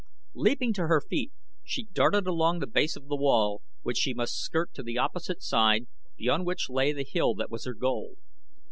Leaping 0.33 0.73
to 0.73 0.87
her 0.87 0.99
feet 0.99 1.31
she 1.63 1.83
darted 1.83 2.25
along 2.25 2.57
the 2.57 2.65
base 2.65 2.95
of 2.95 3.07
the 3.07 3.15
wall 3.15 3.61
which 3.83 3.97
she 3.99 4.15
must 4.15 4.35
skirt 4.39 4.73
to 4.73 4.81
the 4.81 4.97
opposite 4.97 5.43
side, 5.43 5.85
beyond 6.17 6.43
which 6.43 6.71
lay 6.71 6.91
the 6.91 7.05
hill 7.07 7.35
that 7.35 7.51
was 7.51 7.65
her 7.65 7.75
goal. 7.75 8.15